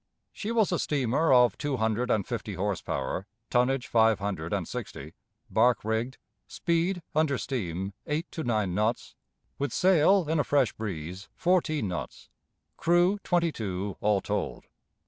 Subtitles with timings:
[0.33, 4.67] She was a steamer of two hundred and fifty horse power, tonnage five hundred and
[4.67, 5.13] sixty,
[5.47, 9.13] bark rigged; speed, under steam, eight to nine knots;
[9.59, 12.29] with sail, in a fresh breeze, fourteen knots;
[12.77, 14.65] crew twenty two, all told.